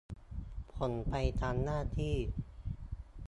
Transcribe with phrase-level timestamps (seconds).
[0.73, 2.15] ผมไปทำหน้าที่